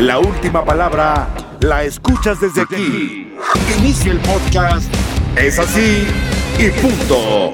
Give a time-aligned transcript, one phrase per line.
[0.00, 1.28] La última palabra
[1.60, 3.34] la escuchas desde aquí.
[3.78, 4.90] Inicia el podcast.
[5.36, 6.06] Es así
[6.58, 7.52] y punto.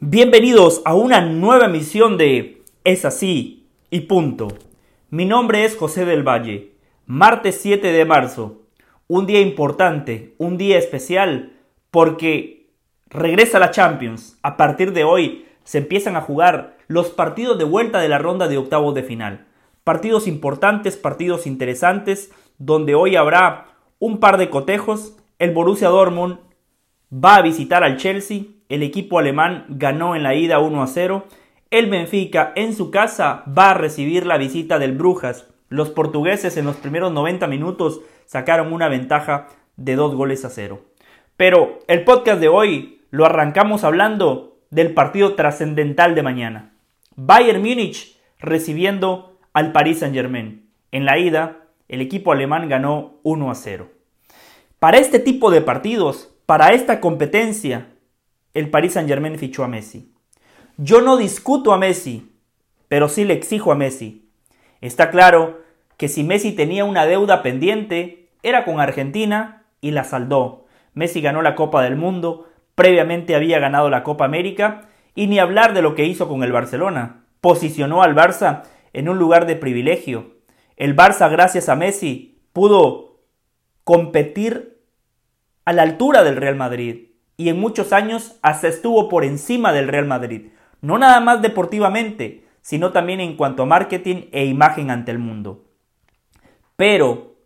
[0.00, 4.48] Bienvenidos a una nueva emisión de Es así y punto.
[5.08, 6.74] Mi nombre es José del Valle.
[7.06, 8.60] Martes 7 de marzo.
[9.08, 11.54] Un día importante, un día especial,
[11.90, 12.66] porque
[13.08, 14.38] regresa la Champions.
[14.42, 18.46] A partir de hoy se empiezan a jugar los partidos de vuelta de la ronda
[18.46, 19.46] de octavos de final.
[19.90, 25.16] Partidos importantes, partidos interesantes, donde hoy habrá un par de cotejos.
[25.40, 26.38] El Borussia Dortmund
[27.12, 28.42] va a visitar al Chelsea.
[28.68, 31.24] El equipo alemán ganó en la ida 1 a 0.
[31.72, 35.48] El Benfica en su casa va a recibir la visita del Brujas.
[35.68, 40.82] Los portugueses en los primeros 90 minutos sacaron una ventaja de dos goles a cero.
[41.36, 46.74] Pero el podcast de hoy lo arrancamos hablando del partido trascendental de mañana.
[47.16, 50.68] Bayern Múnich recibiendo al Paris Saint-Germain.
[50.92, 53.90] En la ida, el equipo alemán ganó 1 a 0.
[54.78, 57.88] Para este tipo de partidos, para esta competencia,
[58.54, 60.12] el Paris Saint-Germain fichó a Messi.
[60.76, 62.32] Yo no discuto a Messi,
[62.88, 64.30] pero sí le exijo a Messi.
[64.80, 65.60] Está claro
[65.96, 70.64] que si Messi tenía una deuda pendiente, era con Argentina y la saldó.
[70.94, 75.74] Messi ganó la Copa del Mundo, previamente había ganado la Copa América y ni hablar
[75.74, 77.24] de lo que hizo con el Barcelona.
[77.40, 80.36] Posicionó al Barça en un lugar de privilegio.
[80.76, 83.20] El Barça, gracias a Messi, pudo
[83.84, 84.78] competir
[85.64, 89.88] a la altura del Real Madrid y en muchos años hasta estuvo por encima del
[89.88, 90.48] Real Madrid.
[90.80, 95.64] No nada más deportivamente, sino también en cuanto a marketing e imagen ante el mundo.
[96.76, 97.36] Pero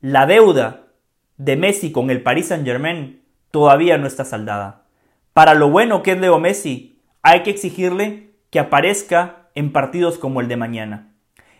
[0.00, 0.88] la deuda
[1.36, 4.84] de Messi con el Paris Saint-Germain todavía no está saldada.
[5.32, 10.40] Para lo bueno que es Leo Messi, hay que exigirle que aparezca en partidos como
[10.40, 11.12] el de mañana.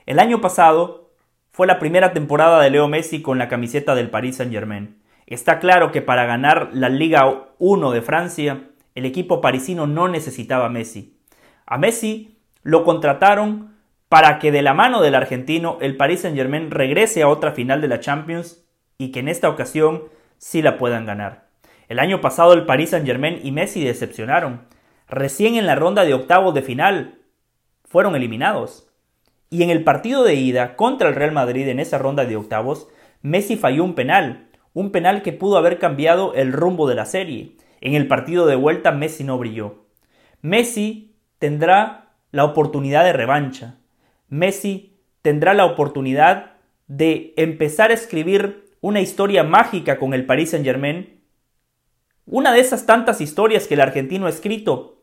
[0.06, 1.10] El año pasado
[1.50, 5.00] fue la primera temporada de Leo Messi con la camiseta del Paris Saint-Germain.
[5.26, 10.68] Está claro que para ganar la Liga 1 de Francia, el equipo parisino no necesitaba
[10.68, 11.16] Messi.
[11.66, 13.76] A Messi lo contrataron
[14.08, 17.88] para que de la mano del argentino el Paris Saint-Germain regrese a otra final de
[17.88, 18.64] la Champions
[18.98, 20.02] y que en esta ocasión
[20.36, 21.46] sí la puedan ganar.
[21.88, 24.62] El año pasado el Paris Saint-Germain y Messi decepcionaron.
[25.08, 27.19] Recién en la ronda de octavos de final
[27.90, 28.86] fueron eliminados.
[29.50, 32.86] Y en el partido de ida contra el Real Madrid en esa ronda de octavos,
[33.20, 37.56] Messi falló un penal, un penal que pudo haber cambiado el rumbo de la serie.
[37.80, 39.86] En el partido de vuelta Messi no brilló.
[40.40, 43.74] Messi tendrá la oportunidad de revancha.
[44.28, 46.52] Messi tendrá la oportunidad
[46.86, 51.20] de empezar a escribir una historia mágica con el Paris Saint-Germain.
[52.24, 55.02] Una de esas tantas historias que el argentino ha escrito,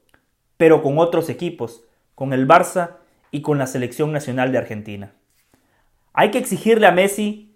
[0.56, 1.84] pero con otros equipos
[2.18, 2.98] con el Barça
[3.30, 5.14] y con la selección nacional de Argentina.
[6.14, 7.56] Hay que exigirle a Messi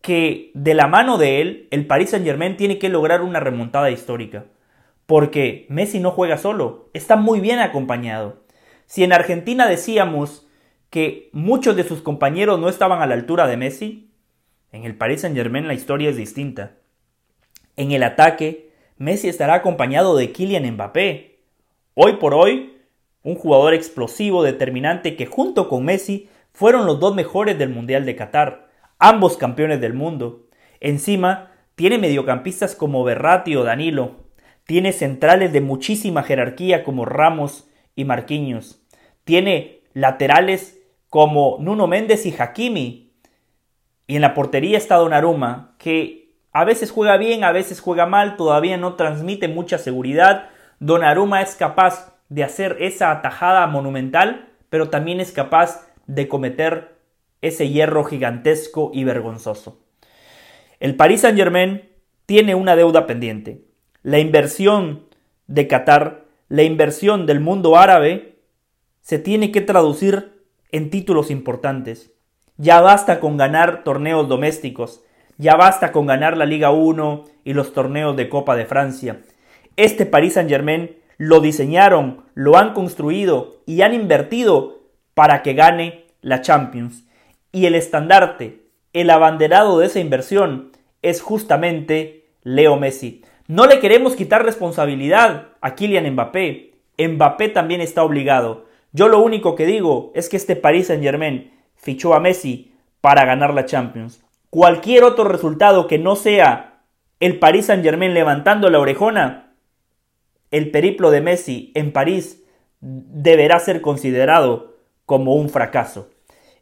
[0.00, 4.46] que de la mano de él el Paris Saint-Germain tiene que lograr una remontada histórica,
[5.06, 8.42] porque Messi no juega solo, está muy bien acompañado.
[8.86, 10.48] Si en Argentina decíamos
[10.90, 14.10] que muchos de sus compañeros no estaban a la altura de Messi,
[14.72, 16.78] en el Paris Saint-Germain la historia es distinta.
[17.76, 21.38] En el ataque, Messi estará acompañado de Kylian Mbappé.
[21.94, 22.72] Hoy por hoy,
[23.22, 28.16] un jugador explosivo, determinante, que junto con Messi fueron los dos mejores del Mundial de
[28.16, 28.68] Qatar,
[28.98, 30.46] ambos campeones del mundo.
[30.80, 34.16] Encima, tiene mediocampistas como Berratti o Danilo,
[34.64, 38.82] tiene centrales de muchísima jerarquía como Ramos y Marquinhos,
[39.24, 40.78] tiene laterales
[41.08, 43.12] como Nuno Méndez y Hakimi,
[44.06, 48.36] y en la portería está Donnarumma, que a veces juega bien, a veces juega mal,
[48.36, 50.50] todavía no transmite mucha seguridad.
[50.80, 56.96] Donnarumma es capaz de hacer esa atajada monumental, pero también es capaz de cometer
[57.42, 59.80] ese hierro gigantesco y vergonzoso.
[60.80, 61.90] El Paris Saint-Germain
[62.24, 63.66] tiene una deuda pendiente.
[64.02, 65.04] La inversión
[65.46, 68.38] de Qatar, la inversión del mundo árabe,
[69.02, 72.14] se tiene que traducir en títulos importantes.
[72.56, 75.04] Ya basta con ganar torneos domésticos,
[75.36, 79.20] ya basta con ganar la Liga 1 y los torneos de Copa de Francia.
[79.76, 84.80] Este Paris Saint-Germain lo diseñaron, lo han construido y han invertido
[85.14, 87.06] para que gane la Champions.
[87.52, 93.22] Y el estandarte, el abanderado de esa inversión es justamente Leo Messi.
[93.46, 96.74] No le queremos quitar responsabilidad a Kylian Mbappé.
[96.98, 98.64] Mbappé también está obligado.
[98.90, 103.54] Yo lo único que digo es que este Paris Saint-Germain fichó a Messi para ganar
[103.54, 104.24] la Champions.
[104.50, 106.80] Cualquier otro resultado que no sea
[107.20, 109.41] el Paris Saint-Germain levantando la orejona
[110.52, 112.44] el periplo de Messi en París
[112.80, 114.76] deberá ser considerado
[115.06, 116.10] como un fracaso.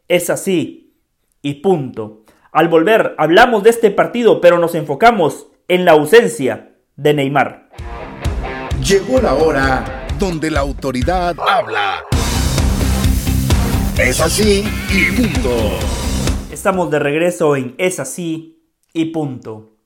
[0.07, 0.95] es así
[1.41, 2.23] y punto.
[2.51, 7.69] Al volver hablamos de este partido, pero nos enfocamos en la ausencia de Neymar.
[8.83, 12.03] Llegó la hora donde la autoridad habla.
[13.97, 15.49] Es así y punto.
[16.51, 18.63] Estamos de regreso en Es así
[18.93, 19.77] y punto.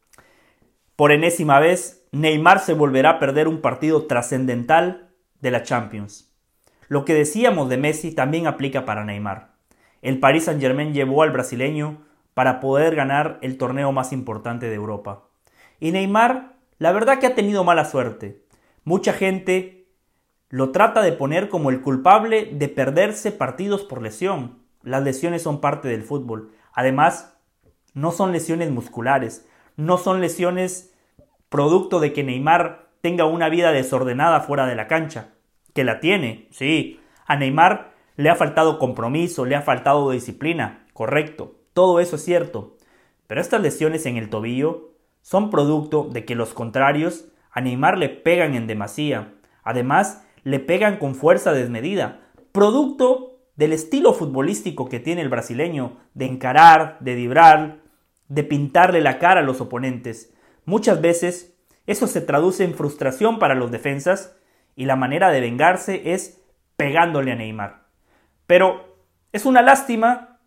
[0.96, 5.10] Por enésima vez, Neymar se volverá a perder un partido trascendental
[5.42, 6.34] de la Champions.
[6.88, 9.56] Lo que decíamos de Messi también aplica para Neymar.
[10.02, 15.28] El Paris Saint-Germain llevó al brasileño para poder ganar el torneo más importante de Europa.
[15.82, 18.46] Y Neymar, la verdad que ha tenido mala suerte.
[18.86, 19.90] Mucha gente
[20.48, 24.60] lo trata de poner como el culpable de perderse partidos por lesión.
[24.84, 26.54] Las lesiones son parte del fútbol.
[26.72, 27.38] Además,
[27.94, 29.46] no son lesiones musculares,
[29.76, 30.95] no son lesiones
[31.50, 35.34] producto de que Neymar tenga una vida desordenada fuera de la cancha.
[35.74, 37.00] Que la tiene, sí.
[37.26, 41.56] A Neymar le ha faltado compromiso, le ha faltado disciplina, correcto.
[41.74, 42.78] Todo eso es cierto,
[43.28, 48.10] pero estas lesiones en el tobillo son producto de que los contrarios a Neymar le
[48.10, 49.34] pegan en demasía,
[49.64, 52.22] además le pegan con fuerza desmedida,
[52.52, 57.80] producto del estilo futbolístico que tiene el brasileño de encarar, de vibrar,
[58.28, 60.34] de pintarle la cara a los oponentes.
[60.66, 64.36] Muchas veces eso se traduce en frustración para los defensas
[64.76, 66.42] y la manera de vengarse es
[66.76, 67.86] pegándole a Neymar.
[68.48, 68.98] Pero
[69.32, 70.40] es una lástima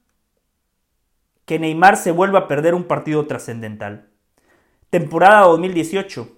[1.45, 4.11] que Neymar se vuelva a perder un partido trascendental.
[4.91, 6.37] Temporada 2018.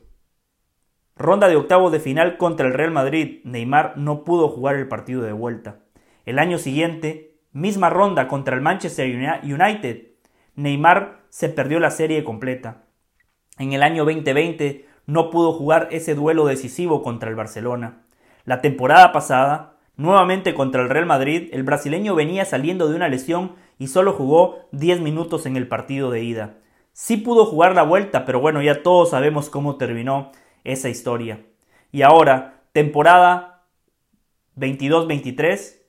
[1.16, 3.40] Ronda de octavos de final contra el Real Madrid.
[3.44, 5.80] Neymar no pudo jugar el partido de vuelta.
[6.26, 10.08] El año siguiente, misma ronda contra el Manchester United.
[10.54, 12.84] Neymar se perdió la serie completa.
[13.60, 18.00] En el año 2020 no pudo jugar ese duelo decisivo contra el Barcelona.
[18.46, 23.56] La temporada pasada, nuevamente contra el Real Madrid, el brasileño venía saliendo de una lesión
[23.78, 26.54] y solo jugó 10 minutos en el partido de ida.
[26.94, 30.32] Sí pudo jugar la vuelta, pero bueno, ya todos sabemos cómo terminó
[30.64, 31.44] esa historia.
[31.92, 33.66] Y ahora, temporada
[34.56, 35.82] 22-23,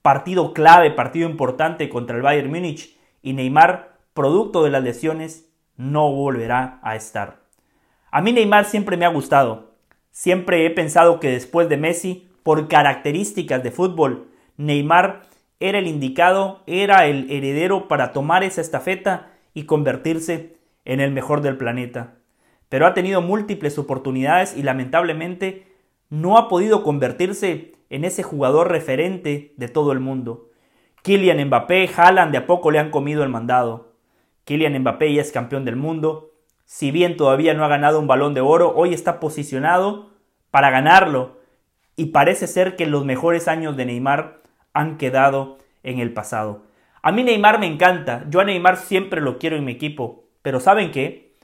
[0.00, 5.47] partido clave, partido importante contra el Bayern Múnich y Neymar, producto de las lesiones,
[5.78, 7.40] no volverá a estar.
[8.10, 9.72] A mí Neymar siempre me ha gustado.
[10.10, 14.28] Siempre he pensado que después de Messi, por características de fútbol,
[14.58, 15.22] Neymar
[15.60, 21.40] era el indicado, era el heredero para tomar esa estafeta y convertirse en el mejor
[21.40, 22.14] del planeta.
[22.68, 25.66] Pero ha tenido múltiples oportunidades y lamentablemente
[26.10, 30.50] no ha podido convertirse en ese jugador referente de todo el mundo.
[31.02, 33.87] Kylian Mbappé, Haaland de a poco le han comido el mandado.
[34.48, 36.32] Kylian Mbappé ya es campeón del mundo.
[36.64, 40.08] Si bien todavía no ha ganado un balón de oro, hoy está posicionado
[40.50, 41.36] para ganarlo.
[41.96, 44.40] Y parece ser que los mejores años de Neymar
[44.72, 46.62] han quedado en el pasado.
[47.02, 50.60] A mí Neymar me encanta, yo a Neymar siempre lo quiero en mi equipo, pero
[50.60, 51.36] ¿saben qué?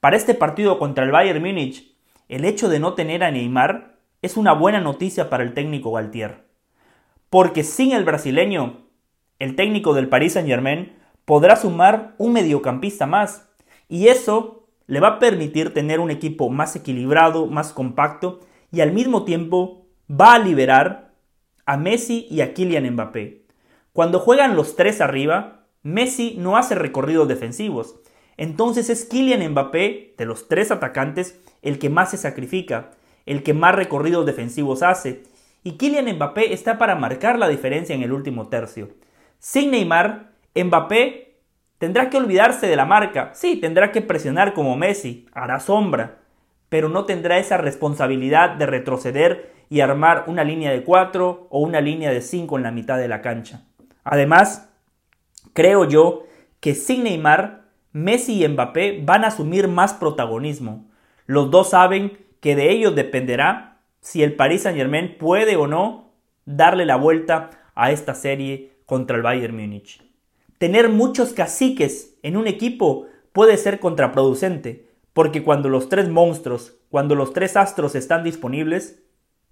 [0.00, 1.96] Para este partido contra el Bayern Múnich,
[2.28, 6.44] el hecho de no tener a Neymar es una buena noticia para el técnico Galtier.
[7.30, 8.86] Porque sin el brasileño,
[9.38, 13.48] el técnico del Paris Saint-Germain podrá sumar un mediocampista más,
[13.88, 18.40] y eso le va a permitir tener un equipo más equilibrado, más compacto,
[18.72, 21.12] y al mismo tiempo va a liberar
[21.66, 23.44] a Messi y a Kylian Mbappé.
[23.92, 28.00] Cuando juegan los tres arriba, Messi no hace recorridos defensivos.
[28.36, 32.90] Entonces es Kylian Mbappé, de los tres atacantes, el que más se sacrifica,
[33.26, 35.22] el que más recorridos defensivos hace.
[35.62, 38.88] Y Kylian Mbappé está para marcar la diferencia en el último tercio.
[39.38, 41.36] Sin Neymar, Mbappé
[41.78, 43.30] tendrá que olvidarse de la marca.
[43.34, 46.18] Sí, tendrá que presionar como Messi, hará sombra,
[46.68, 51.80] pero no tendrá esa responsabilidad de retroceder y armar una línea de 4 o una
[51.80, 53.62] línea de 5 en la mitad de la cancha.
[54.04, 54.68] Además,
[55.52, 56.24] creo yo
[56.60, 60.86] que sin Neymar, Messi y Mbappé van a asumir más protagonismo.
[61.26, 66.12] Los dos saben que de ellos dependerá si el Paris Saint-Germain puede o no
[66.44, 70.09] darle la vuelta a esta serie contra el Bayern Múnich.
[70.60, 77.14] Tener muchos caciques en un equipo puede ser contraproducente, porque cuando los tres monstruos, cuando
[77.14, 79.02] los tres astros están disponibles,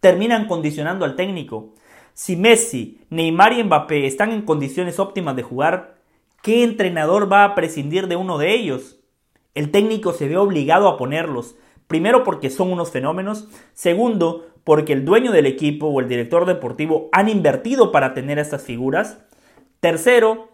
[0.01, 1.73] terminan condicionando al técnico.
[2.13, 5.97] Si Messi, Neymar y Mbappé están en condiciones óptimas de jugar,
[6.43, 9.01] ¿qué entrenador va a prescindir de uno de ellos?
[9.55, 11.55] El técnico se ve obligado a ponerlos,
[11.87, 17.09] primero porque son unos fenómenos, segundo porque el dueño del equipo o el director deportivo
[17.13, 19.25] han invertido para tener a estas figuras,
[19.81, 20.48] tercero,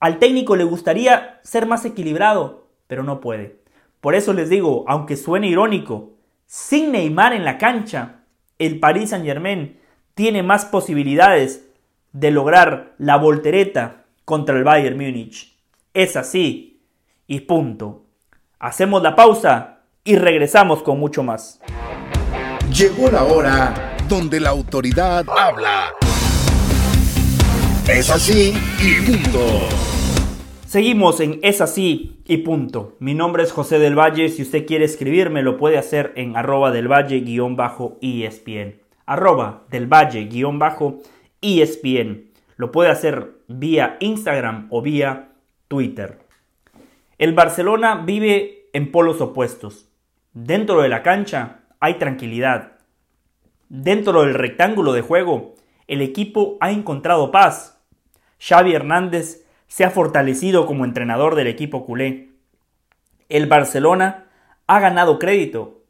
[0.00, 3.60] al técnico le gustaría ser más equilibrado, pero no puede.
[4.00, 6.12] Por eso les digo, aunque suene irónico,
[6.46, 8.20] sin Neymar en la cancha,
[8.58, 9.80] el Paris Saint Germain
[10.14, 11.68] tiene más posibilidades
[12.12, 15.56] de lograr la voltereta contra el Bayern Múnich.
[15.92, 16.82] Es así
[17.26, 18.04] y punto.
[18.58, 21.60] Hacemos la pausa y regresamos con mucho más.
[22.70, 25.92] Llegó la hora donde la autoridad habla.
[27.88, 29.68] Es así y punto.
[30.66, 32.96] Seguimos en Es así y punto.
[32.98, 34.30] Mi nombre es José del Valle.
[34.30, 38.80] Si usted quiere escribirme, lo puede hacer en arroba del valle-espn.
[39.04, 41.10] Arroba del valle-espn.
[42.56, 45.32] Lo puede hacer vía Instagram o vía
[45.68, 46.20] Twitter.
[47.18, 49.90] El Barcelona vive en polos opuestos.
[50.32, 52.78] Dentro de la cancha hay tranquilidad.
[53.68, 55.54] Dentro del rectángulo de juego,
[55.86, 57.73] el equipo ha encontrado paz.
[58.46, 62.28] Xavi Hernández se ha fortalecido como entrenador del equipo culé.
[63.30, 64.26] El Barcelona
[64.66, 65.80] ha ganado crédito.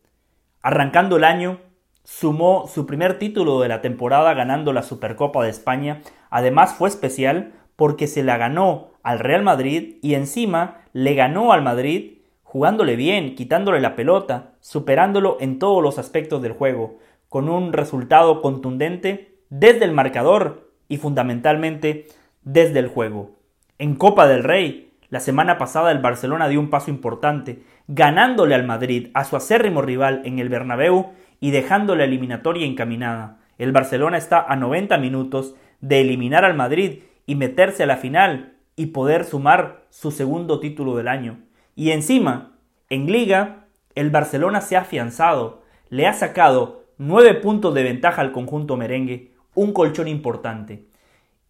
[0.63, 1.59] Arrancando el año,
[2.05, 6.03] sumó su primer título de la temporada ganando la Supercopa de España.
[6.31, 11.63] Además fue especial porque se la ganó al Real Madrid y encima le ganó al
[11.63, 17.73] Madrid jugándole bien, quitándole la pelota, superándolo en todos los aspectos del juego, con un
[17.73, 22.07] resultado contundente desde el marcador y fundamentalmente
[22.45, 23.33] desde el juego.
[23.79, 28.65] En Copa del Rey, la semana pasada el Barcelona dio un paso importante, ganándole al
[28.65, 33.39] Madrid, a su acérrimo rival en el Bernabéu y dejando la eliminatoria encaminada.
[33.59, 38.57] El Barcelona está a 90 minutos de eliminar al Madrid y meterse a la final
[38.77, 41.39] y poder sumar su segundo título del año.
[41.77, 42.57] Y encima,
[42.91, 48.33] en liga, el Barcelona se ha afianzado, le ha sacado nueve puntos de ventaja al
[48.33, 50.87] conjunto merengue, un colchón importante.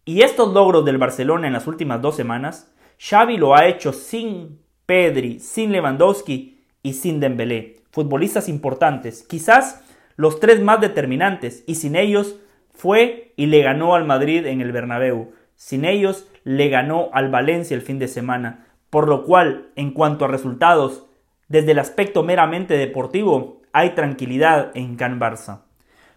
[0.04, 4.60] Y estos logros del Barcelona en las últimas dos semanas, Xavi lo ha hecho sin
[4.84, 9.82] Pedri, sin Lewandowski y sin Dembélé, futbolistas importantes, quizás
[10.16, 12.36] los tres más determinantes, y sin ellos
[12.70, 15.32] fue y le ganó al Madrid en el Bernabéu.
[15.56, 20.24] Sin ellos le ganó al Valencia el fin de semana, por lo cual, en cuanto
[20.24, 21.06] a resultados,
[21.48, 25.62] desde el aspecto meramente deportivo, hay tranquilidad en Can Barça.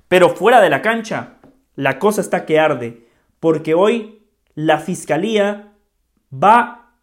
[0.08, 1.38] Pero fuera de la cancha,
[1.76, 3.07] la cosa está que arde,
[3.40, 4.24] porque hoy
[4.56, 5.74] la fiscalía
[6.32, 6.94] va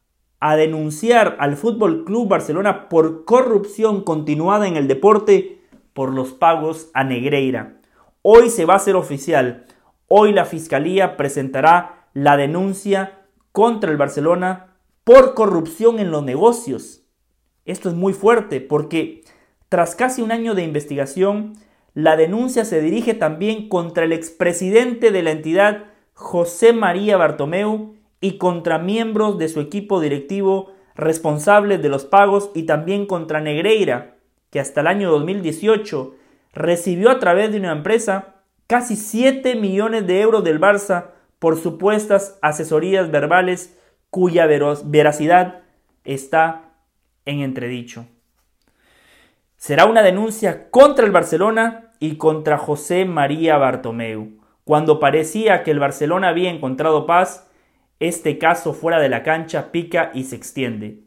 [0.40, 5.62] a denunciar al Fútbol Club Barcelona por corrupción continuada en el deporte
[5.92, 7.80] por los pagos a Negreira.
[8.22, 9.64] Hoy se va a hacer oficial.
[10.08, 13.22] Hoy la fiscalía presentará la denuncia
[13.52, 14.74] contra el Barcelona
[15.04, 17.02] por corrupción en los negocios.
[17.64, 19.22] Esto es muy fuerte porque
[19.68, 21.54] tras casi un año de investigación,
[21.94, 28.38] la denuncia se dirige también contra el expresidente de la entidad José María Bartomeu y
[28.38, 34.16] contra miembros de su equipo directivo responsables de los pagos y también contra Negreira,
[34.50, 36.14] que hasta el año 2018
[36.52, 42.38] recibió a través de una empresa casi 7 millones de euros del Barça por supuestas
[42.40, 43.76] asesorías verbales
[44.08, 45.62] cuya veracidad
[46.04, 46.70] está
[47.26, 48.06] en entredicho.
[49.56, 54.43] Será una denuncia contra el Barcelona y contra José María Bartomeu.
[54.64, 57.50] Cuando parecía que el Barcelona había encontrado paz,
[58.00, 61.04] este caso fuera de la cancha pica y se extiende.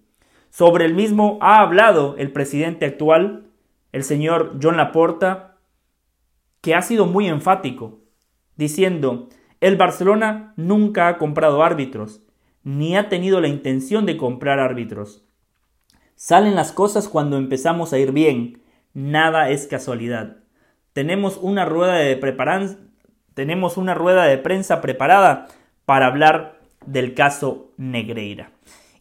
[0.49, 3.47] Sobre el mismo ha hablado el presidente actual,
[3.91, 5.57] el señor John Laporta,
[6.61, 7.99] que ha sido muy enfático,
[8.55, 12.21] diciendo el Barcelona nunca ha comprado árbitros,
[12.63, 15.25] ni ha tenido la intención de comprar árbitros.
[16.15, 18.61] Salen las cosas cuando empezamos a ir bien,
[18.93, 20.37] nada es casualidad.
[20.93, 22.17] Tenemos una rueda de
[23.38, 25.46] tenemos una rueda de prensa preparada
[25.86, 28.50] para hablar del caso Negreira.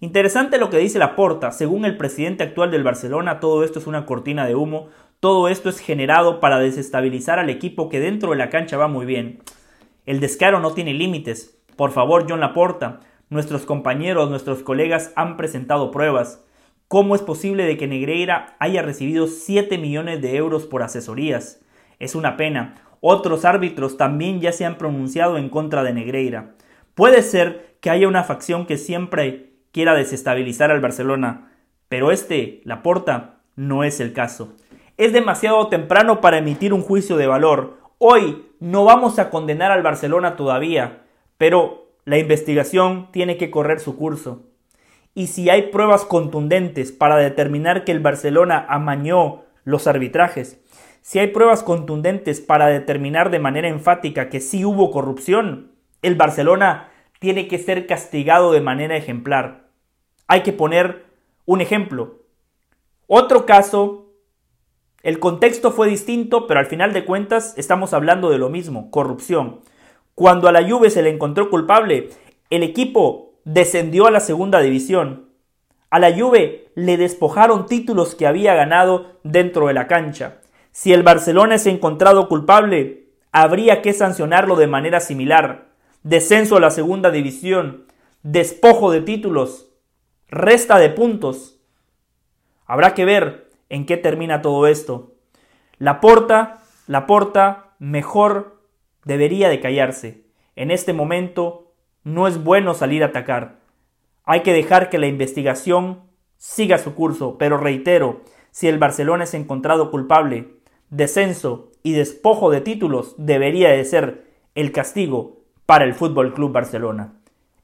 [0.00, 1.52] Interesante lo que dice Laporta.
[1.52, 4.88] Según el presidente actual del Barcelona, todo esto es una cortina de humo.
[5.20, 9.06] Todo esto es generado para desestabilizar al equipo que dentro de la cancha va muy
[9.06, 9.40] bien.
[10.04, 11.58] El descaro no tiene límites.
[11.74, 13.00] Por favor, John Laporta,
[13.30, 16.44] nuestros compañeros, nuestros colegas han presentado pruebas.
[16.88, 21.62] ¿Cómo es posible de que Negreira haya recibido 7 millones de euros por asesorías?
[21.98, 22.82] Es una pena.
[23.08, 26.56] Otros árbitros también ya se han pronunciado en contra de Negreira.
[26.96, 31.52] Puede ser que haya una facción que siempre quiera desestabilizar al Barcelona,
[31.88, 34.54] pero este, Laporta, no es el caso.
[34.96, 37.78] Es demasiado temprano para emitir un juicio de valor.
[37.98, 41.04] Hoy no vamos a condenar al Barcelona todavía,
[41.38, 44.46] pero la investigación tiene que correr su curso.
[45.14, 50.60] Y si hay pruebas contundentes para determinar que el Barcelona amañó los arbitrajes,
[51.06, 55.70] si hay pruebas contundentes para determinar de manera enfática que sí hubo corrupción,
[56.02, 56.88] el Barcelona
[57.20, 59.68] tiene que ser castigado de manera ejemplar.
[60.26, 61.04] Hay que poner
[61.44, 62.22] un ejemplo.
[63.06, 64.14] Otro caso
[65.04, 69.60] el contexto fue distinto, pero al final de cuentas estamos hablando de lo mismo, corrupción.
[70.16, 72.08] Cuando a la Juve se le encontró culpable,
[72.50, 75.28] el equipo descendió a la segunda división.
[75.88, 80.40] A la Juve le despojaron títulos que había ganado dentro de la cancha.
[80.76, 85.68] Si el Barcelona es encontrado culpable, habría que sancionarlo de manera similar.
[86.02, 87.86] Descenso a la segunda división,
[88.22, 89.70] despojo de títulos,
[90.28, 91.58] resta de puntos.
[92.66, 95.14] Habrá que ver en qué termina todo esto.
[95.78, 98.60] La porta, la porta, mejor
[99.02, 100.24] debería de callarse.
[100.56, 101.72] En este momento
[102.04, 103.60] no es bueno salir a atacar.
[104.24, 106.02] Hay que dejar que la investigación
[106.36, 110.55] siga su curso, pero reitero, si el Barcelona es encontrado culpable,
[110.90, 117.14] descenso y despojo de títulos debería de ser el castigo para el Fútbol Club Barcelona.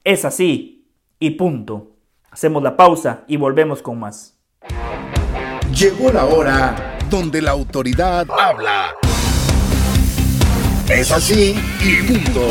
[0.03, 0.85] Es así
[1.19, 1.91] y punto.
[2.29, 4.39] Hacemos la pausa y volvemos con más.
[5.73, 8.95] Llegó la hora donde la autoridad habla.
[10.89, 12.41] Es así y punto.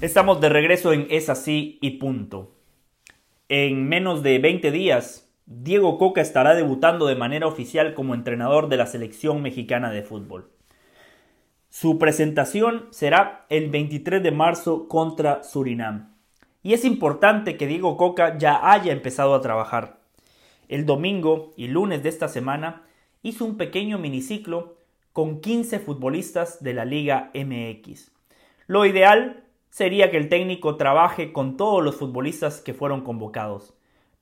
[0.00, 2.56] Estamos de regreso en Es así y punto.
[3.48, 8.78] En menos de 20 días, Diego Coca estará debutando de manera oficial como entrenador de
[8.78, 10.50] la selección mexicana de fútbol.
[11.68, 16.14] Su presentación será el 23 de marzo contra Surinam.
[16.62, 19.98] Y es importante que Diego Coca ya haya empezado a trabajar.
[20.68, 22.82] El domingo y lunes de esta semana
[23.22, 24.78] hizo un pequeño miniciclo
[25.12, 28.12] con 15 futbolistas de la Liga MX.
[28.66, 33.73] Lo ideal sería que el técnico trabaje con todos los futbolistas que fueron convocados,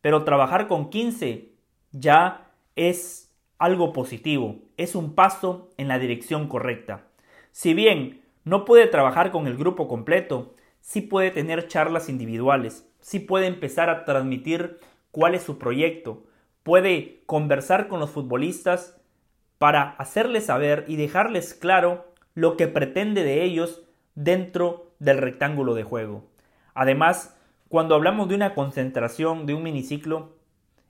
[0.03, 1.49] pero trabajar con 15
[1.93, 7.07] ya es algo positivo, es un paso en la dirección correcta.
[7.53, 13.21] Si bien no puede trabajar con el grupo completo, sí puede tener charlas individuales, sí
[13.21, 14.79] puede empezar a transmitir
[15.13, 16.25] cuál es su proyecto,
[16.65, 19.01] puede conversar con los futbolistas
[19.59, 23.83] para hacerles saber y dejarles claro lo que pretende de ellos
[24.17, 26.25] dentro del rectángulo de juego.
[26.75, 27.37] Además,
[27.73, 30.37] cuando hablamos de una concentración, de un miniciclo,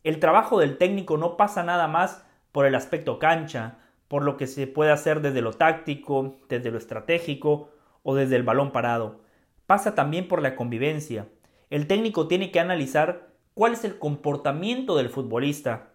[0.03, 4.49] el trabajo del técnico no pasa nada más por el aspecto cancha, por lo que
[4.49, 7.71] se puede hacer desde lo táctico, desde lo estratégico
[8.03, 9.21] o desde el balón parado.
[9.65, 11.29] Pasa también por la convivencia.
[11.71, 15.93] El técnico tiene que analizar cuál es el comportamiento del futbolista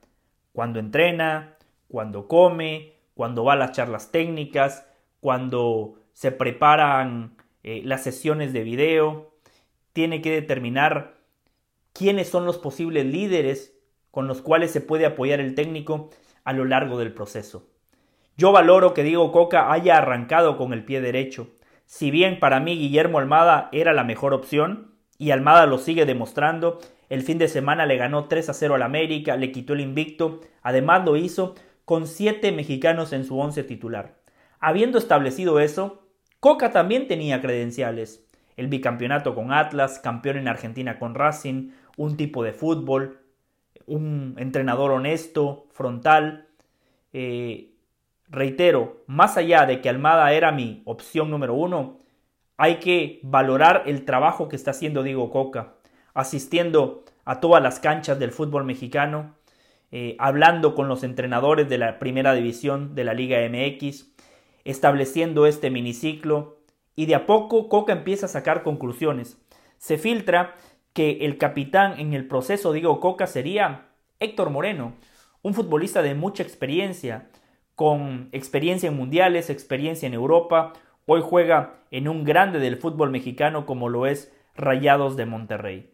[0.54, 1.58] cuando entrena,
[1.90, 4.88] cuando come, cuando va a las charlas técnicas,
[5.20, 9.27] cuando se preparan eh, las sesiones de video,
[9.98, 11.16] tiene que determinar
[11.92, 13.76] quiénes son los posibles líderes
[14.12, 16.12] con los cuales se puede apoyar el técnico
[16.44, 17.68] a lo largo del proceso.
[18.38, 21.48] Yo valoro que Diego Coca haya arrancado con el pie derecho.
[21.88, 26.78] Si bien para mí Guillermo Almada era la mejor opción, y Almada lo sigue demostrando,
[27.10, 30.42] el fin de semana le ganó 3 a 0 al América, le quitó el invicto,
[30.62, 31.56] además lo hizo
[31.86, 34.20] con siete mexicanos en su once titular.
[34.60, 36.04] Habiendo establecido eso,
[36.40, 38.27] Coca también tenía credenciales.
[38.58, 43.22] El bicampeonato con Atlas, campeón en Argentina con Racing, un tipo de fútbol,
[43.86, 46.48] un entrenador honesto, frontal.
[47.14, 47.72] Eh,
[48.28, 52.00] reitero, más allá de que Almada era mi opción número uno,
[52.58, 55.76] hay que valorar el trabajo que está haciendo Diego Coca,
[56.14, 59.36] asistiendo a todas las canchas del fútbol mexicano,
[59.92, 64.12] eh, hablando con los entrenadores de la primera división de la Liga MX,
[64.66, 66.57] estableciendo este miniciclo
[66.98, 69.40] y de a poco Coca empieza a sacar conclusiones.
[69.78, 70.56] Se filtra
[70.94, 74.96] que el capitán en el proceso, digo Coca, sería Héctor Moreno,
[75.44, 77.30] un futbolista de mucha experiencia,
[77.76, 80.74] con experiencia en mundiales, experiencia en Europa,
[81.06, 85.94] hoy juega en un grande del fútbol mexicano como lo es Rayados de Monterrey.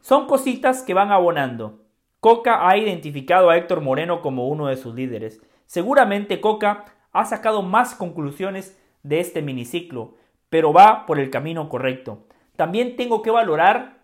[0.00, 1.82] Son cositas que van abonando.
[2.20, 5.42] Coca ha identificado a Héctor Moreno como uno de sus líderes.
[5.66, 10.14] Seguramente Coca ha sacado más conclusiones de este miniciclo,
[10.48, 12.26] pero va por el camino correcto.
[12.56, 13.96] También tengo que valorar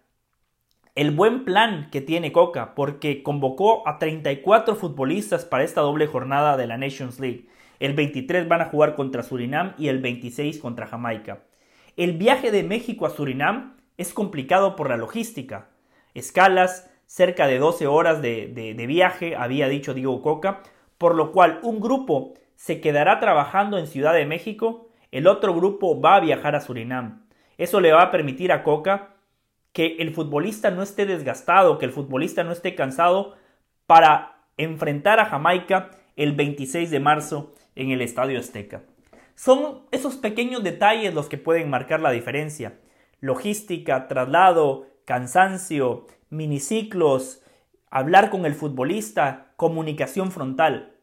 [0.94, 6.56] el buen plan que tiene Coca, porque convocó a 34 futbolistas para esta doble jornada
[6.56, 7.48] de la Nations League.
[7.80, 11.44] El 23 van a jugar contra Surinam y el 26 contra Jamaica.
[11.96, 15.68] El viaje de México a Surinam es complicado por la logística.
[16.14, 20.62] Escalas, cerca de 12 horas de, de, viaje, había dicho Diego Coca,
[20.98, 26.00] por lo cual un grupo se quedará trabajando en Ciudad de México, el otro grupo
[26.00, 27.26] va a viajar a Surinam.
[27.58, 29.14] Eso le va a permitir a Coca
[29.72, 33.36] que el futbolista no esté desgastado, que el futbolista no esté cansado
[33.86, 38.82] para enfrentar a Jamaica el 26 de marzo en el Estadio Azteca.
[39.34, 42.78] Son esos pequeños detalles los que pueden marcar la diferencia.
[43.20, 47.42] Logística, traslado, cansancio, miniciclos,
[47.90, 50.94] hablar con el futbolista, comunicación frontal.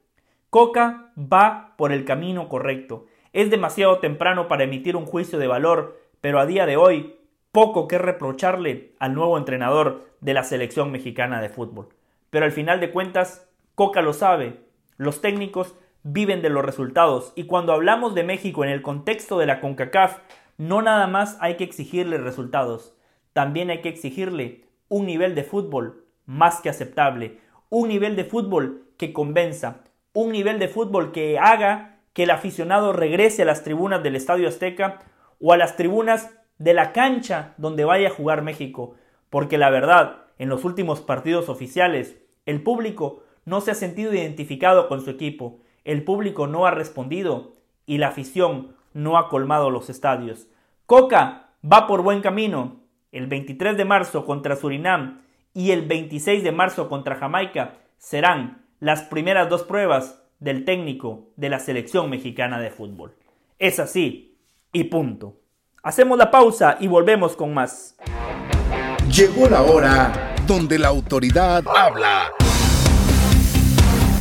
[0.50, 3.06] Coca va por el camino correcto.
[3.34, 7.16] Es demasiado temprano para emitir un juicio de valor, pero a día de hoy
[7.52, 11.90] poco que reprocharle al nuevo entrenador de la selección mexicana de fútbol.
[12.30, 14.62] Pero al final de cuentas, Coca lo sabe,
[14.98, 19.46] los técnicos viven de los resultados y cuando hablamos de México en el contexto de
[19.46, 20.20] la CONCACAF,
[20.58, 22.96] no nada más hay que exigirle resultados,
[23.34, 27.40] también hay que exigirle un nivel de fútbol más que aceptable,
[27.70, 32.94] un nivel de fútbol que convenza, un nivel de fútbol que haga que el aficionado
[32.94, 35.02] regrese a las tribunas del Estadio Azteca
[35.40, 38.96] o a las tribunas de la cancha donde vaya a jugar México,
[39.30, 44.88] porque la verdad, en los últimos partidos oficiales, el público no se ha sentido identificado
[44.88, 47.54] con su equipo, el público no ha respondido
[47.86, 50.48] y la afición no ha colmado los estadios.
[50.86, 52.82] Coca va por buen camino.
[53.12, 55.22] El 23 de marzo contra Surinam
[55.54, 61.50] y el 26 de marzo contra Jamaica serán las primeras dos pruebas del técnico de
[61.50, 63.16] la selección mexicana de fútbol.
[63.58, 64.38] Es así
[64.72, 65.36] y punto.
[65.84, 67.98] Hacemos la pausa y volvemos con más.
[69.14, 72.32] Llegó la hora donde la autoridad habla.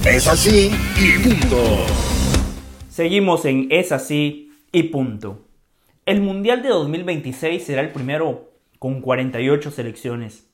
[0.05, 1.57] Es así y punto.
[2.89, 5.45] Seguimos en Es así y punto.
[6.07, 10.49] El Mundial de 2026 será el primero con 48 selecciones,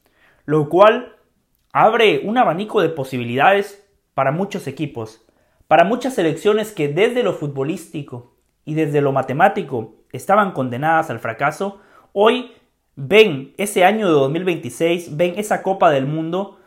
[0.45, 1.17] lo cual
[1.73, 5.24] abre un abanico de posibilidades para muchos equipos,
[5.75, 11.81] para muchas selecciones que desde lo futbolístico y desde lo matemático estaban condenadas al fracaso,
[12.13, 12.53] hoy
[12.95, 16.61] ven ese año de 2026, ven esa Copa del Mundo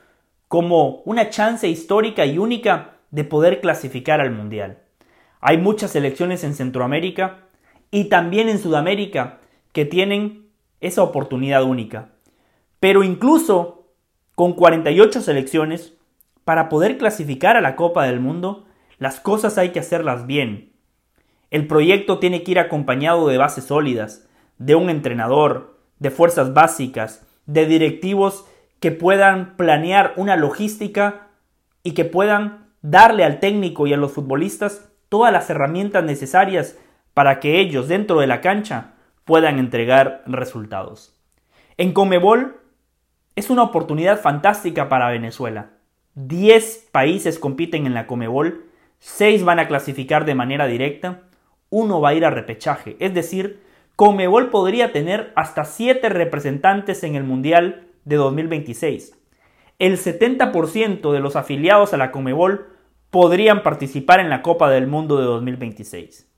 [0.49, 4.79] como una chance histórica y única de poder clasificar al Mundial.
[5.39, 7.45] Hay muchas selecciones en Centroamérica
[7.91, 9.37] y también en Sudamérica
[9.71, 10.49] que tienen
[10.81, 12.09] esa oportunidad única.
[12.81, 13.85] Pero incluso
[14.35, 15.93] con 48 selecciones,
[16.43, 18.66] para poder clasificar a la Copa del Mundo,
[18.97, 20.73] las cosas hay que hacerlas bien.
[21.51, 27.25] El proyecto tiene que ir acompañado de bases sólidas, de un entrenador, de fuerzas básicas,
[27.45, 28.45] de directivos
[28.79, 31.27] que puedan planear una logística
[31.83, 36.77] y que puedan darle al técnico y a los futbolistas todas las herramientas necesarias
[37.13, 38.93] para que ellos dentro de la cancha
[39.25, 41.15] puedan entregar resultados.
[41.77, 42.59] En Comebol
[43.35, 45.71] es una oportunidad fantástica para Venezuela.
[46.15, 48.66] Diez países compiten en la Comebol,
[48.99, 51.23] seis van a clasificar de manera directa,
[51.69, 53.61] uno va a ir a repechaje, es decir,
[53.95, 59.17] Comebol podría tener hasta siete representantes en el Mundial de 2026.
[59.79, 62.67] El 70% de los afiliados a la Comebol
[63.09, 66.29] podrían participar en la Copa del Mundo de 2026.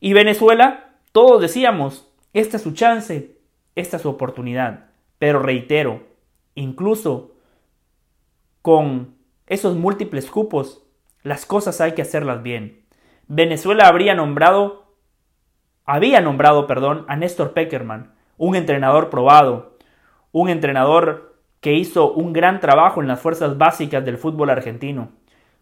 [0.00, 3.36] Y Venezuela, todos decíamos, esta es su chance,
[3.74, 4.86] esta es su oportunidad.
[5.18, 6.02] Pero reitero,
[6.54, 7.32] incluso
[8.62, 9.14] con
[9.46, 10.83] esos múltiples cupos,
[11.24, 12.84] las cosas hay que hacerlas bien.
[13.26, 14.94] Venezuela habría nombrado,
[15.84, 19.76] había nombrado, perdón, a Néstor Peckerman, un entrenador probado,
[20.30, 25.12] un entrenador que hizo un gran trabajo en las fuerzas básicas del fútbol argentino,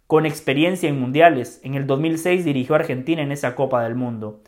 [0.09, 1.61] con experiencia en mundiales.
[1.63, 4.41] En el 2006 dirigió a Argentina en esa Copa del Mundo.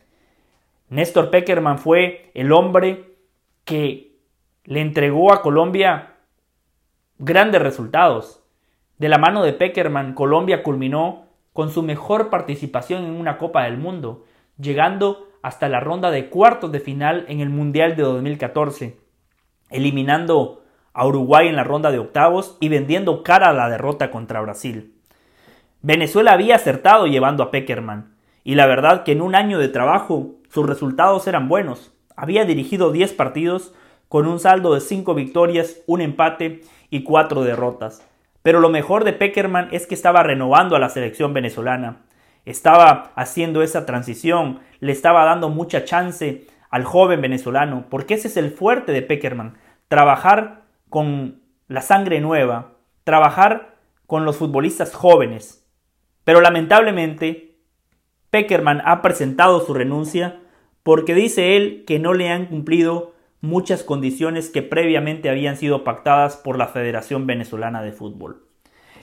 [0.89, 3.15] Néstor Peckerman fue el hombre
[3.63, 4.17] que
[4.65, 6.17] le entregó a Colombia
[7.17, 8.44] grandes resultados.
[8.97, 13.77] De la mano de Peckerman, Colombia culminó con su mejor participación en una Copa del
[13.77, 14.25] Mundo,
[14.57, 19.05] llegando hasta la ronda de cuartos de final en el Mundial de 2014
[19.69, 24.41] eliminando a Uruguay en la ronda de octavos y vendiendo cara a la derrota contra
[24.41, 24.93] Brasil.
[25.81, 30.35] Venezuela había acertado llevando a Peckerman, y la verdad que en un año de trabajo
[30.49, 31.91] sus resultados eran buenos.
[32.15, 33.73] Había dirigido 10 partidos
[34.07, 38.07] con un saldo de 5 victorias, un empate y 4 derrotas.
[38.45, 42.03] Pero lo mejor de Peckerman es que estaba renovando a la selección venezolana.
[42.45, 48.37] Estaba haciendo esa transición, le estaba dando mucha chance al joven venezolano, porque ese es
[48.37, 55.67] el fuerte de Peckerman, trabajar con la sangre nueva, trabajar con los futbolistas jóvenes.
[56.23, 57.57] Pero lamentablemente,
[58.29, 60.39] Peckerman ha presentado su renuncia
[60.83, 63.14] porque dice él que no le han cumplido
[63.45, 68.45] muchas condiciones que previamente habían sido pactadas por la Federación Venezolana de Fútbol.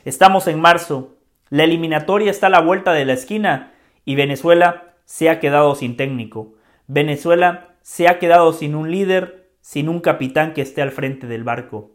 [0.05, 1.17] Estamos en marzo,
[1.49, 3.75] la eliminatoria está a la vuelta de la esquina
[4.05, 6.55] y Venezuela se ha quedado sin técnico.
[6.87, 11.45] Venezuela se ha quedado sin un líder, sin un capitán que esté al frente del
[11.45, 11.93] barco.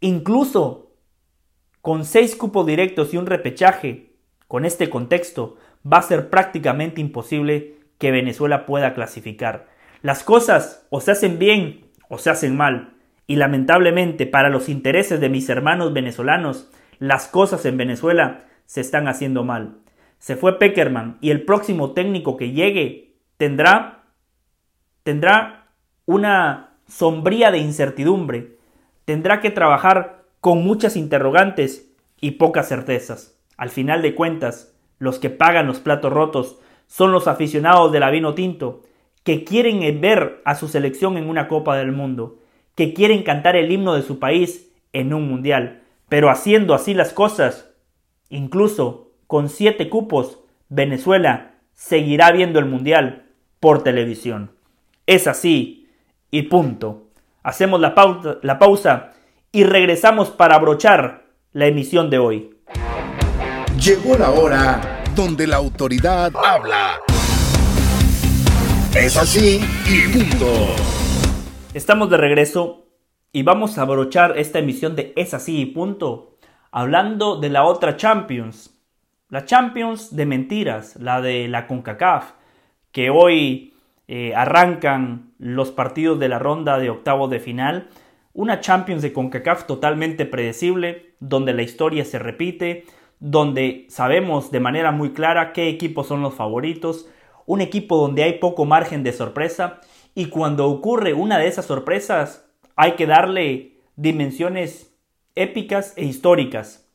[0.00, 0.92] Incluso
[1.82, 4.14] con seis cupos directos y un repechaje,
[4.48, 9.68] con este contexto, va a ser prácticamente imposible que Venezuela pueda clasificar.
[10.02, 12.92] Las cosas o se hacen bien o se hacen mal.
[13.26, 19.08] Y lamentablemente para los intereses de mis hermanos venezolanos, las cosas en Venezuela se están
[19.08, 19.78] haciendo mal.
[20.18, 24.02] Se fue Peckerman y el próximo técnico que llegue tendrá
[25.02, 25.68] tendrá
[26.04, 28.58] una sombría de incertidumbre.
[29.06, 33.38] Tendrá que trabajar con muchas interrogantes y pocas certezas.
[33.56, 38.10] Al final de cuentas, los que pagan los platos rotos son los aficionados de la
[38.10, 38.82] vino tinto,
[39.22, 42.38] que quieren ver a su selección en una Copa del Mundo,
[42.74, 45.82] que quieren cantar el himno de su país en un mundial.
[46.08, 47.70] Pero haciendo así las cosas,
[48.28, 53.26] incluso con siete cupos, Venezuela seguirá viendo el mundial
[53.60, 54.52] por televisión.
[55.06, 55.88] Es así
[56.30, 57.08] y punto.
[57.42, 59.12] Hacemos la, pausa,
[59.52, 62.50] y regresamos para abrochar la emisión de hoy.
[63.78, 67.00] Llegó la hora donde la autoridad habla.
[68.94, 70.46] Es así y punto.
[71.74, 72.88] Estamos de regreso
[73.30, 76.34] y vamos a abrochar esta emisión de Es así y punto,
[76.72, 78.76] hablando de la otra Champions.
[79.28, 82.32] La Champions de mentiras, la de la CONCACAF,
[82.90, 83.74] que hoy
[84.08, 87.90] eh, arrancan los partidos de la ronda de octavos de final.
[88.32, 92.86] Una Champions de CONCACAF totalmente predecible, donde la historia se repite,
[93.20, 97.06] donde sabemos de manera muy clara qué equipos son los favoritos,
[97.50, 99.80] un equipo donde hay poco margen de sorpresa
[100.14, 104.96] y cuando ocurre una de esas sorpresas hay que darle dimensiones
[105.34, 106.88] épicas e históricas.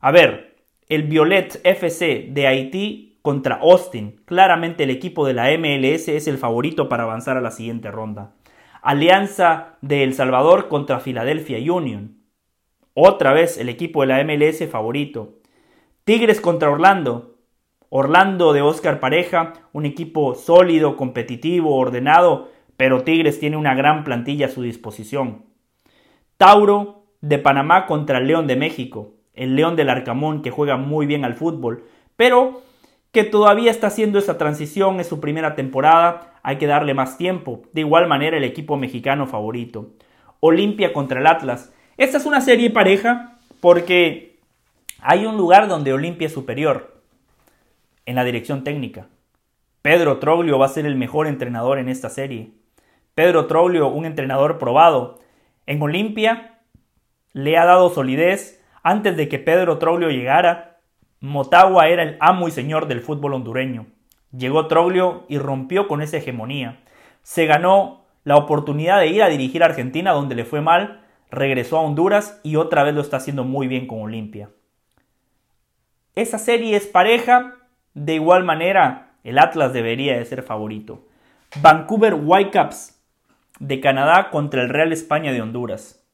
[0.00, 0.56] A ver,
[0.88, 4.20] el Violet FC de Haití contra Austin.
[4.24, 8.34] Claramente el equipo de la MLS es el favorito para avanzar a la siguiente ronda.
[8.82, 12.22] Alianza de El Salvador contra Philadelphia Union.
[12.92, 15.38] Otra vez el equipo de la MLS favorito.
[16.02, 17.35] Tigres contra Orlando.
[17.88, 24.46] Orlando de Oscar Pareja, un equipo sólido, competitivo, ordenado, pero Tigres tiene una gran plantilla
[24.46, 25.44] a su disposición.
[26.36, 31.06] Tauro de Panamá contra el León de México, el León del Arcamón que juega muy
[31.06, 31.84] bien al fútbol,
[32.16, 32.62] pero
[33.12, 37.62] que todavía está haciendo esa transición, es su primera temporada, hay que darle más tiempo.
[37.72, 39.90] De igual manera el equipo mexicano favorito.
[40.40, 41.72] Olimpia contra el Atlas.
[41.96, 44.38] Esta es una serie pareja porque
[45.00, 46.95] hay un lugar donde Olimpia es superior
[48.06, 49.08] en la dirección técnica.
[49.82, 52.50] Pedro Troglio va a ser el mejor entrenador en esta serie.
[53.14, 55.20] Pedro Troglio, un entrenador probado.
[55.66, 56.60] En Olimpia
[57.32, 58.64] le ha dado solidez.
[58.82, 60.78] Antes de que Pedro Troglio llegara,
[61.20, 63.86] Motagua era el amo y señor del fútbol hondureño.
[64.36, 66.80] Llegó Troglio y rompió con esa hegemonía.
[67.22, 71.78] Se ganó la oportunidad de ir a dirigir a Argentina donde le fue mal, regresó
[71.78, 74.50] a Honduras y otra vez lo está haciendo muy bien con Olimpia.
[76.14, 77.54] Esa serie es pareja,
[77.96, 81.06] de igual manera, el Atlas debería de ser favorito.
[81.62, 83.02] Vancouver Whitecaps
[83.58, 86.04] de Canadá contra el Real España de Honduras.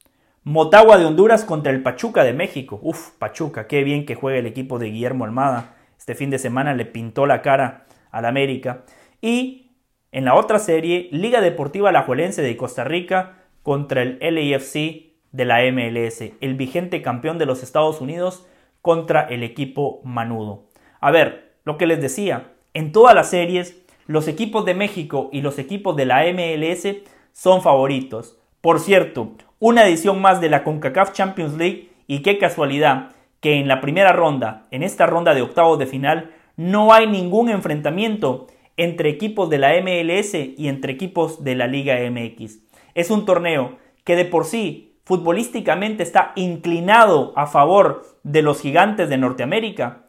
[0.45, 2.79] Motagua de Honduras contra el Pachuca de México.
[2.83, 5.75] Uf, Pachuca, qué bien que juega el equipo de Guillermo Almada.
[5.99, 8.85] Este fin de semana le pintó la cara al América.
[9.21, 9.73] Y
[10.13, 15.63] en la otra serie, Liga Deportiva Alajuelense de Costa Rica contra el LAFC de la
[15.73, 18.47] MLS, el vigente campeón de los Estados Unidos
[18.83, 20.69] contra el equipo Manudo.
[21.01, 25.43] A ver, lo que les decía, en todas las series, los equipos de México y
[25.43, 26.87] los equipos de la MLS
[27.33, 28.39] son favoritos.
[28.61, 33.69] Por cierto, una edición más de la CONCACAF Champions League y qué casualidad que en
[33.69, 38.47] la primera ronda, en esta ronda de octavos de final, no hay ningún enfrentamiento
[38.77, 42.59] entre equipos de la MLS y entre equipos de la Liga MX.
[42.95, 49.09] Es un torneo que de por sí futbolísticamente está inclinado a favor de los gigantes
[49.09, 50.02] de Norteamérica,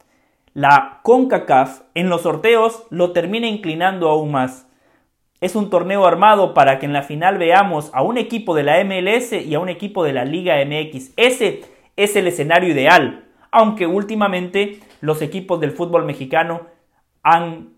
[0.53, 4.67] la CONCACAF en los sorteos lo termina inclinando aún más.
[5.41, 8.83] Es un torneo armado para que en la final veamos a un equipo de la
[8.83, 11.11] MLS y a un equipo de la Liga MX.
[11.17, 11.61] Ese
[11.95, 16.67] es el escenario ideal, aunque últimamente los equipos del fútbol mexicano
[17.23, 17.73] han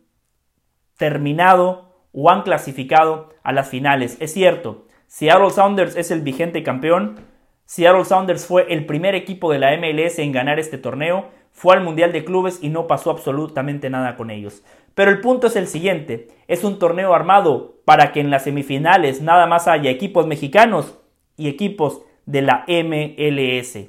[0.97, 4.17] terminado o han clasificado a las finales.
[4.19, 7.19] Es cierto, Seattle Sounders es el vigente campeón.
[7.65, 11.83] Seattle Sounders fue el primer equipo de la MLS en ganar este torneo, fue al
[11.83, 14.61] Mundial de Clubes y no pasó absolutamente nada con ellos.
[14.93, 19.21] Pero el punto es el siguiente, es un torneo armado para que en las semifinales
[19.21, 20.97] nada más haya equipos mexicanos
[21.37, 23.87] y equipos de la MLS.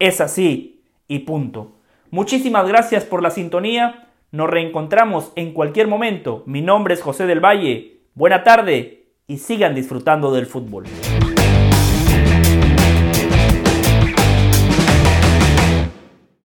[0.00, 1.76] Es así y punto.
[2.10, 6.42] Muchísimas gracias por la sintonía, nos reencontramos en cualquier momento.
[6.46, 10.84] Mi nombre es José del Valle, buena tarde y sigan disfrutando del fútbol.